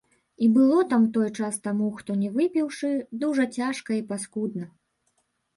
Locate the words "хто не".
1.99-2.31